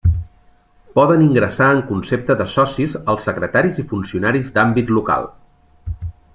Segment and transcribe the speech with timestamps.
[0.99, 5.33] Poden ingressar en concepte de socis els secretaris i funcionaris d’àmbit local.